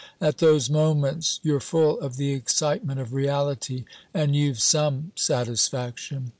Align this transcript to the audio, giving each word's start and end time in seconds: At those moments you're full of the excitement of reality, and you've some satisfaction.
At 0.19 0.39
those 0.39 0.67
moments 0.67 1.39
you're 1.43 1.59
full 1.59 1.99
of 1.99 2.17
the 2.17 2.31
excitement 2.33 2.99
of 2.99 3.13
reality, 3.13 3.83
and 4.15 4.35
you've 4.35 4.59
some 4.59 5.11
satisfaction. 5.15 6.29